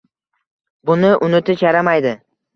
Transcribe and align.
Buni 0.91 1.13
unutish 1.29 1.63
yaramaydi. 1.67 2.17